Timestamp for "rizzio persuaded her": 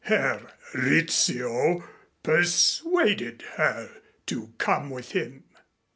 0.73-4.01